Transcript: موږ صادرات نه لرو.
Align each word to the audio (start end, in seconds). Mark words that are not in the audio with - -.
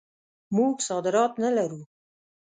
موږ 0.55 0.75
صادرات 0.87 1.33
نه 1.43 1.49
لرو. 1.57 1.81